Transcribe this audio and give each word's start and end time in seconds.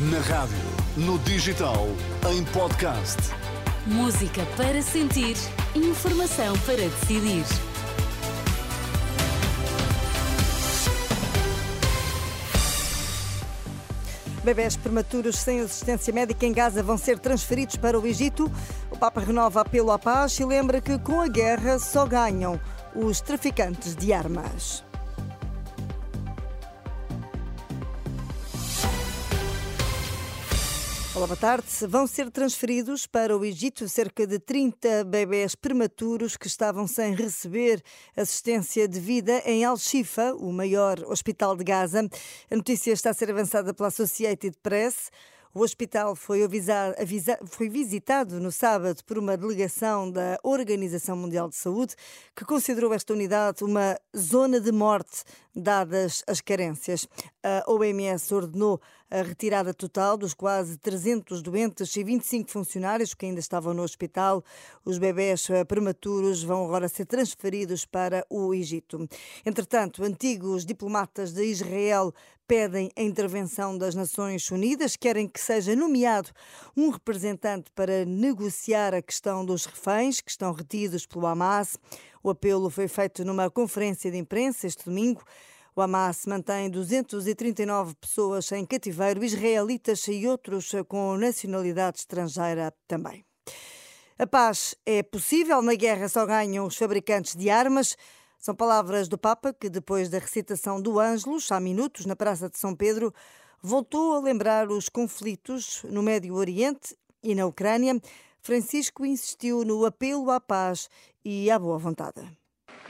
Na 0.00 0.20
rádio, 0.20 0.56
no 0.96 1.18
digital, 1.18 1.88
em 2.30 2.44
podcast. 2.52 3.16
Música 3.84 4.46
para 4.56 4.80
sentir, 4.80 5.36
informação 5.74 6.56
para 6.60 6.76
decidir. 6.76 7.44
Bebés 14.44 14.76
prematuros 14.76 15.36
sem 15.36 15.62
assistência 15.62 16.14
médica 16.14 16.46
em 16.46 16.52
Gaza 16.52 16.80
vão 16.80 16.96
ser 16.96 17.18
transferidos 17.18 17.74
para 17.74 17.98
o 17.98 18.06
Egito. 18.06 18.48
O 18.92 18.96
Papa 18.96 19.20
renova 19.20 19.62
apelo 19.62 19.90
à 19.90 19.98
paz 19.98 20.38
e 20.38 20.44
lembra 20.44 20.80
que 20.80 20.96
com 21.00 21.20
a 21.20 21.26
guerra 21.26 21.76
só 21.80 22.06
ganham 22.06 22.60
os 22.94 23.20
traficantes 23.20 23.96
de 23.96 24.12
armas. 24.12 24.84
Olá, 31.18 31.26
boa 31.26 31.36
tarde. 31.36 31.66
Vão 31.88 32.06
ser 32.06 32.30
transferidos 32.30 33.04
para 33.04 33.36
o 33.36 33.44
Egito 33.44 33.88
cerca 33.88 34.24
de 34.24 34.38
30 34.38 35.02
bebés 35.02 35.56
prematuros 35.56 36.36
que 36.36 36.46
estavam 36.46 36.86
sem 36.86 37.12
receber 37.12 37.82
assistência 38.16 38.86
de 38.86 39.00
vida 39.00 39.42
em 39.44 39.64
Al-Shifa, 39.64 40.32
o 40.34 40.52
maior 40.52 41.00
hospital 41.08 41.56
de 41.56 41.64
Gaza. 41.64 42.08
A 42.48 42.54
notícia 42.54 42.92
está 42.92 43.10
a 43.10 43.14
ser 43.14 43.32
avançada 43.32 43.74
pela 43.74 43.88
Associated 43.88 44.56
Press. 44.62 45.10
O 45.52 45.62
hospital 45.62 46.14
foi, 46.14 46.44
avisar, 46.44 46.94
avisa, 47.00 47.36
foi, 47.46 47.68
visitado 47.68 48.38
no 48.38 48.52
sábado 48.52 49.02
por 49.04 49.18
uma 49.18 49.36
delegação 49.36 50.08
da 50.08 50.38
Organização 50.44 51.16
Mundial 51.16 51.48
de 51.48 51.56
Saúde, 51.56 51.96
que 52.36 52.44
considerou 52.44 52.94
esta 52.94 53.12
unidade 53.12 53.64
uma 53.64 53.98
zona 54.16 54.60
de 54.60 54.70
morte, 54.70 55.24
dadas 55.56 56.22
as 56.28 56.40
carências. 56.40 57.08
A 57.42 57.64
OMS 57.66 58.32
ordenou 58.32 58.80
a 59.10 59.22
retirada 59.22 59.72
total 59.72 60.16
dos 60.16 60.34
quase 60.34 60.76
300 60.76 61.42
doentes 61.42 61.96
e 61.96 62.04
25 62.04 62.50
funcionários 62.50 63.14
que 63.14 63.26
ainda 63.26 63.40
estavam 63.40 63.72
no 63.72 63.82
hospital. 63.82 64.44
Os 64.84 64.98
bebés 64.98 65.48
prematuros 65.66 66.42
vão 66.42 66.64
agora 66.64 66.88
ser 66.88 67.06
transferidos 67.06 67.84
para 67.84 68.26
o 68.28 68.54
Egito. 68.54 69.08
Entretanto, 69.44 70.04
antigos 70.04 70.64
diplomatas 70.64 71.32
de 71.32 71.44
Israel 71.44 72.12
pedem 72.46 72.90
a 72.96 73.02
intervenção 73.02 73.76
das 73.76 73.94
Nações 73.94 74.50
Unidas, 74.50 74.96
querem 74.96 75.28
que 75.28 75.38
seja 75.38 75.76
nomeado 75.76 76.30
um 76.74 76.88
representante 76.88 77.70
para 77.74 78.06
negociar 78.06 78.94
a 78.94 79.02
questão 79.02 79.44
dos 79.44 79.66
reféns 79.66 80.22
que 80.22 80.30
estão 80.30 80.52
retidos 80.52 81.04
pelo 81.04 81.26
Hamas. 81.26 81.76
O 82.22 82.30
apelo 82.30 82.70
foi 82.70 82.88
feito 82.88 83.24
numa 83.24 83.50
conferência 83.50 84.10
de 84.10 84.16
imprensa 84.16 84.66
este 84.66 84.86
domingo. 84.86 85.22
O 85.78 85.80
Hamas 85.80 86.26
mantém 86.26 86.68
239 86.68 87.94
pessoas 88.00 88.50
em 88.50 88.66
cativeiro, 88.66 89.22
israelitas 89.22 90.08
e 90.08 90.26
outros 90.26 90.72
com 90.88 91.16
nacionalidade 91.16 91.98
estrangeira 91.98 92.74
também. 92.88 93.24
A 94.18 94.26
paz 94.26 94.74
é 94.84 95.04
possível, 95.04 95.62
na 95.62 95.76
guerra 95.76 96.08
só 96.08 96.26
ganham 96.26 96.66
os 96.66 96.76
fabricantes 96.76 97.36
de 97.36 97.48
armas. 97.48 97.96
São 98.40 98.56
palavras 98.56 99.06
do 99.06 99.16
Papa 99.16 99.52
que, 99.52 99.70
depois 99.70 100.08
da 100.08 100.18
recitação 100.18 100.82
do 100.82 100.98
Ângelus, 100.98 101.52
há 101.52 101.60
minutos, 101.60 102.06
na 102.06 102.16
Praça 102.16 102.50
de 102.50 102.58
São 102.58 102.74
Pedro, 102.74 103.14
voltou 103.62 104.16
a 104.16 104.20
lembrar 104.20 104.72
os 104.72 104.88
conflitos 104.88 105.84
no 105.84 106.02
Médio 106.02 106.34
Oriente 106.34 106.96
e 107.22 107.36
na 107.36 107.46
Ucrânia. 107.46 108.00
Francisco 108.40 109.06
insistiu 109.06 109.64
no 109.64 109.86
apelo 109.86 110.28
à 110.32 110.40
paz 110.40 110.90
e 111.24 111.48
à 111.52 111.56
boa 111.56 111.78
vontade. 111.78 112.28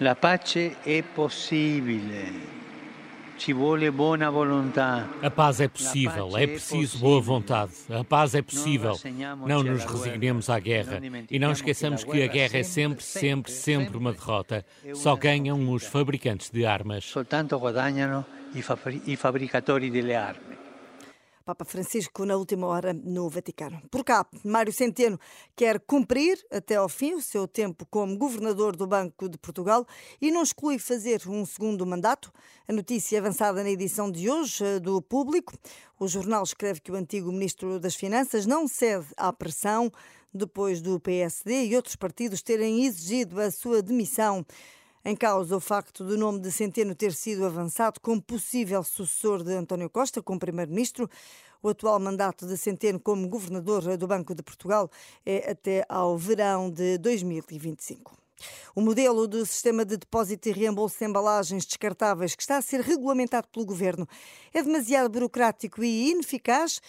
A 0.00 0.14
pace 0.14 0.74
é 0.86 1.02
possível. 1.02 2.00
A 5.22 5.30
paz 5.30 5.60
é 5.60 5.68
possível, 5.68 6.36
é 6.36 6.46
preciso 6.46 6.98
boa 6.98 7.20
vontade. 7.20 7.72
A 7.88 8.04
paz 8.04 8.34
é 8.34 8.42
possível. 8.42 8.98
Não 9.46 9.62
nos 9.62 9.84
resignemos 9.84 10.50
à 10.50 10.58
guerra 10.58 11.00
e 11.30 11.38
não 11.38 11.52
esqueçamos 11.52 12.04
que 12.04 12.22
a 12.22 12.26
guerra 12.26 12.58
é 12.58 12.62
sempre, 12.62 13.02
sempre, 13.02 13.52
sempre 13.52 13.96
uma 13.96 14.12
derrota. 14.12 14.64
Só 14.94 15.16
ganham 15.16 15.72
os 15.72 15.84
fabricantes 15.84 16.50
de 16.50 16.66
armas. 16.66 17.04
Soltanto 17.04 17.56
guadagnano 17.58 18.24
i 18.54 19.16
fabbricatori 19.16 19.90
delle 19.90 20.16
armi. 20.16 20.57
Papa 21.48 21.64
Francisco 21.64 22.26
na 22.26 22.36
última 22.36 22.66
hora 22.66 22.92
no 22.92 23.26
Vaticano. 23.30 23.80
Por 23.90 24.04
cá, 24.04 24.26
Mário 24.44 24.70
Centeno 24.70 25.18
quer 25.56 25.80
cumprir 25.80 26.38
até 26.52 26.74
ao 26.74 26.90
fim 26.90 27.14
o 27.14 27.22
seu 27.22 27.48
tempo 27.48 27.86
como 27.86 28.18
governador 28.18 28.76
do 28.76 28.86
Banco 28.86 29.30
de 29.30 29.38
Portugal 29.38 29.86
e 30.20 30.30
não 30.30 30.42
exclui 30.42 30.78
fazer 30.78 31.22
um 31.26 31.46
segundo 31.46 31.86
mandato. 31.86 32.30
A 32.68 32.72
notícia 32.74 33.18
avançada 33.18 33.62
na 33.62 33.70
edição 33.70 34.10
de 34.10 34.28
hoje 34.28 34.62
eh, 34.62 34.78
do 34.78 35.00
Público. 35.00 35.54
O 35.98 36.06
jornal 36.06 36.42
escreve 36.42 36.82
que 36.82 36.92
o 36.92 36.94
antigo 36.94 37.32
ministro 37.32 37.80
das 37.80 37.94
Finanças 37.94 38.44
não 38.44 38.68
cede 38.68 39.06
à 39.16 39.32
pressão 39.32 39.90
depois 40.34 40.82
do 40.82 41.00
PSD 41.00 41.64
e 41.64 41.76
outros 41.76 41.96
partidos 41.96 42.42
terem 42.42 42.84
exigido 42.84 43.40
a 43.40 43.50
sua 43.50 43.80
demissão. 43.80 44.44
Em 45.04 45.14
causa 45.14 45.56
o 45.56 45.60
facto 45.60 46.04
do 46.04 46.18
nome 46.18 46.40
de 46.40 46.50
Centeno 46.50 46.94
ter 46.94 47.12
sido 47.12 47.46
avançado 47.46 48.00
como 48.00 48.20
possível 48.20 48.82
sucessor 48.82 49.44
de 49.44 49.54
António 49.54 49.88
Costa 49.88 50.20
como 50.20 50.40
primeiro-ministro. 50.40 51.08
O 51.62 51.68
atual 51.68 52.00
mandato 52.00 52.46
de 52.46 52.56
Centeno 52.56 52.98
como 52.98 53.28
governador 53.28 53.96
do 53.96 54.06
Banco 54.08 54.34
de 54.34 54.42
Portugal 54.42 54.90
é 55.24 55.52
até 55.52 55.84
ao 55.88 56.18
verão 56.18 56.68
de 56.68 56.98
2025. 56.98 58.27
O 58.74 58.80
modelo 58.80 59.26
do 59.26 59.44
sistema 59.44 59.84
de 59.84 59.96
depósito 59.96 60.48
e 60.48 60.52
reembolso 60.52 60.98
de 60.98 61.04
embalagens 61.04 61.66
descartáveis 61.66 62.34
que 62.34 62.42
está 62.42 62.56
a 62.56 62.62
ser 62.62 62.80
regulamentado 62.80 63.48
pelo 63.48 63.66
governo 63.66 64.06
é 64.52 64.62
demasiado 64.62 65.10
burocrático 65.10 65.82
e 65.82 66.10
ineficaz. 66.10 66.80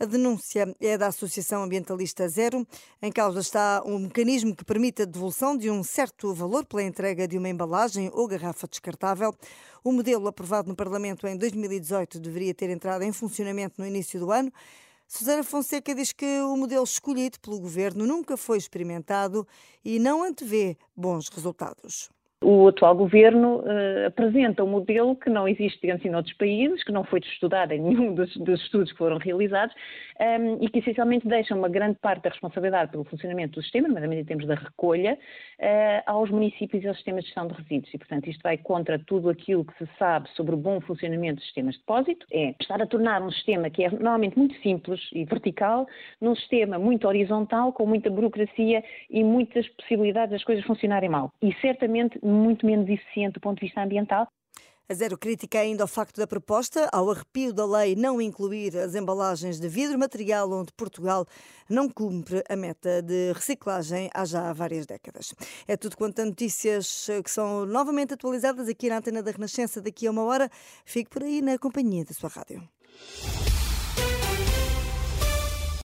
A 0.00 0.04
denúncia 0.04 0.72
é 0.80 0.96
da 0.96 1.08
Associação 1.08 1.64
Ambientalista 1.64 2.28
Zero. 2.28 2.64
Em 3.02 3.10
causa 3.10 3.40
está 3.40 3.82
um 3.84 3.98
mecanismo 3.98 4.54
que 4.54 4.64
permite 4.64 5.02
a 5.02 5.04
devolução 5.04 5.56
de 5.56 5.68
um 5.70 5.82
certo 5.82 6.32
valor 6.32 6.64
pela 6.64 6.84
entrega 6.84 7.26
de 7.26 7.36
uma 7.36 7.48
embalagem 7.48 8.08
ou 8.12 8.28
garrafa 8.28 8.68
descartável. 8.68 9.34
O 9.82 9.90
modelo 9.90 10.28
aprovado 10.28 10.68
no 10.68 10.76
Parlamento 10.76 11.26
em 11.26 11.36
2018 11.36 12.20
deveria 12.20 12.54
ter 12.54 12.70
entrado 12.70 13.02
em 13.02 13.12
funcionamento 13.12 13.74
no 13.78 13.86
início 13.86 14.20
do 14.20 14.30
ano. 14.30 14.52
Susana 15.10 15.42
Fonseca 15.42 15.94
diz 15.94 16.12
que 16.12 16.42
o 16.42 16.54
modelo 16.54 16.84
escolhido 16.84 17.40
pelo 17.40 17.58
governo 17.58 18.06
nunca 18.06 18.36
foi 18.36 18.58
experimentado 18.58 19.48
e 19.82 19.98
não 19.98 20.22
antevê 20.22 20.76
bons 20.94 21.30
resultados. 21.30 22.10
O 22.40 22.68
atual 22.68 22.94
governo 22.94 23.56
uh, 23.56 24.06
apresenta 24.06 24.62
um 24.62 24.68
modelo 24.68 25.16
que 25.16 25.28
não 25.28 25.48
existe, 25.48 25.80
digamos 25.80 26.00
assim, 26.00 26.10
noutros 26.10 26.36
países, 26.36 26.84
que 26.84 26.92
não 26.92 27.02
foi 27.02 27.18
estudado 27.18 27.72
em 27.72 27.80
nenhum 27.82 28.14
dos, 28.14 28.36
dos 28.36 28.62
estudos 28.62 28.92
que 28.92 28.98
foram 28.98 29.18
realizados 29.18 29.74
um, 30.20 30.24
ehm, 30.24 30.58
e 30.60 30.68
que 30.68 30.78
essencialmente 30.78 31.26
deixa 31.26 31.52
uma 31.52 31.68
grande 31.68 31.98
parte 31.98 32.22
da 32.22 32.30
responsabilidade 32.30 32.92
pelo 32.92 33.02
funcionamento 33.02 33.58
do 33.58 33.62
sistema, 33.62 33.88
nomeadamente 33.88 34.22
em 34.22 34.24
termos 34.24 34.46
da 34.46 34.54
recolha, 34.54 35.18
uh, 35.58 36.02
aos 36.06 36.30
municípios 36.30 36.84
e 36.84 36.86
aos 36.86 36.96
sistemas 36.98 37.24
de 37.24 37.26
gestão 37.26 37.48
de 37.48 37.54
resíduos. 37.54 37.92
E, 37.92 37.98
portanto, 37.98 38.30
isto 38.30 38.42
vai 38.42 38.56
contra 38.56 39.00
tudo 39.00 39.30
aquilo 39.30 39.64
que 39.64 39.76
se 39.76 39.90
sabe 39.98 40.28
sobre 40.36 40.54
o 40.54 40.58
bom 40.58 40.80
funcionamento 40.80 41.36
dos 41.36 41.44
sistemas 41.44 41.74
de 41.74 41.80
depósito, 41.80 42.24
é 42.32 42.54
estar 42.60 42.80
a 42.80 42.86
tornar 42.86 43.20
um 43.20 43.32
sistema 43.32 43.68
que 43.68 43.82
é 43.82 43.90
normalmente 43.90 44.38
muito 44.38 44.54
simples 44.62 45.00
e 45.12 45.24
vertical, 45.24 45.88
num 46.20 46.36
sistema 46.36 46.78
muito 46.78 47.08
horizontal, 47.08 47.72
com 47.72 47.84
muita 47.84 48.08
burocracia 48.08 48.84
e 49.10 49.24
muitas 49.24 49.66
possibilidades 49.70 50.30
das 50.30 50.44
coisas 50.44 50.64
funcionarem 50.64 51.08
mal. 51.08 51.32
E 51.42 51.52
certamente 51.60 52.16
muito 52.28 52.66
menos 52.66 52.88
eficiente 52.88 53.34
do 53.34 53.40
ponto 53.40 53.60
de 53.60 53.66
vista 53.66 53.82
ambiental. 53.82 54.28
A 54.90 54.94
zero 54.94 55.18
crítica 55.18 55.58
ainda 55.58 55.84
ao 55.84 55.86
facto 55.86 56.16
da 56.16 56.26
proposta, 56.26 56.88
ao 56.90 57.10
arrepio 57.10 57.52
da 57.52 57.66
lei 57.66 57.94
não 57.94 58.22
incluir 58.22 58.74
as 58.74 58.94
embalagens 58.94 59.60
de 59.60 59.68
vidro, 59.68 59.98
material 59.98 60.50
onde 60.50 60.72
Portugal 60.72 61.26
não 61.68 61.90
cumpre 61.90 62.42
a 62.48 62.56
meta 62.56 63.02
de 63.02 63.32
reciclagem 63.34 64.08
há 64.14 64.24
já 64.24 64.50
várias 64.54 64.86
décadas. 64.86 65.34
É 65.66 65.76
tudo 65.76 65.94
quanto 65.94 66.22
a 66.22 66.24
notícias 66.24 67.06
que 67.22 67.30
são 67.30 67.66
novamente 67.66 68.14
atualizadas 68.14 68.66
aqui 68.66 68.88
na 68.88 68.96
Antena 68.96 69.22
da 69.22 69.30
Renascença 69.30 69.82
daqui 69.82 70.06
a 70.06 70.10
uma 70.10 70.24
hora. 70.24 70.48
Fique 70.86 71.10
por 71.10 71.22
aí 71.22 71.42
na 71.42 71.58
companhia 71.58 72.06
da 72.06 72.14
sua 72.14 72.30
rádio. 72.30 72.66